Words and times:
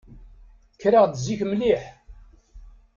Kkreɣ-d 0.73 1.13
zik 1.25 1.41
mliḥ. 1.49 1.83